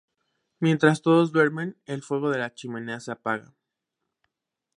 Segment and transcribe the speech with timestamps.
[0.59, 3.53] Mientras todos duermen, el fuego de la chimenea se apaga.